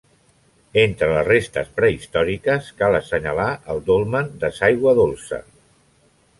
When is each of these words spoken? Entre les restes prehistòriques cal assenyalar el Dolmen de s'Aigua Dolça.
Entre 0.83 1.09
les 1.15 1.27
restes 1.27 1.69
prehistòriques 1.81 2.71
cal 2.81 2.99
assenyalar 3.01 3.47
el 3.75 3.85
Dolmen 3.93 4.35
de 4.45 4.53
s'Aigua 4.59 4.99
Dolça. 5.05 5.45